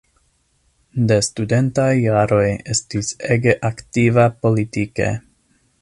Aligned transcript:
De 1.11 1.17
studentaj 1.27 1.91
jaroj 2.05 2.47
estis 2.77 3.13
ege 3.37 3.55
aktiva 3.71 4.27
politike. 4.47 5.13